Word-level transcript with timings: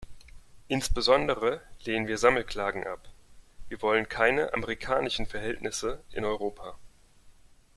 Insbesondere 0.67 1.61
lehnen 1.85 2.07
wir 2.07 2.17
Sammelklagen 2.17 2.87
ab. 2.87 3.07
Wir 3.69 3.83
wollen 3.83 4.09
keine 4.09 4.51
amerikanischen 4.51 5.27
Verhältnisse 5.27 6.01
in 6.11 6.25
Europa. 6.25 6.75